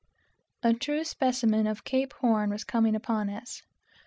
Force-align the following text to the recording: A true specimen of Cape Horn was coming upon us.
A 0.63 0.73
true 0.73 1.03
specimen 1.03 1.67
of 1.67 1.83
Cape 1.83 2.13
Horn 2.13 2.49
was 2.49 2.63
coming 2.63 2.95
upon 2.95 3.29
us. 3.29 3.61